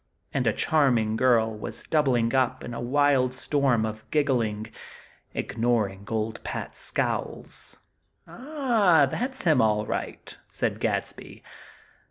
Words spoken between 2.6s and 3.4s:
in a wild